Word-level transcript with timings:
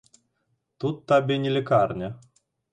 Тут 0.85 0.97
табе 1.13 1.39
не 1.45 1.53
лякарня. 1.61 2.13